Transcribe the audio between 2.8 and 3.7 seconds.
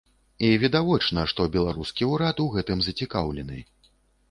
зацікаўлены.